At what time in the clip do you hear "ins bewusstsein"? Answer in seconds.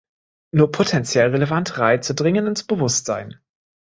2.47-3.39